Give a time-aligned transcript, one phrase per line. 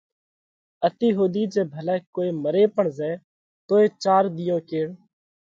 [0.87, 3.15] اتِي ۿُوڌِي جي ڀلئہ ڪوئي مري پڻ زائہ
[3.67, 4.87] توئي چار ۮِيئون ڪيڙ